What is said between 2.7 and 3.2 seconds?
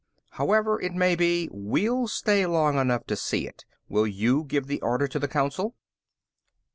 enough to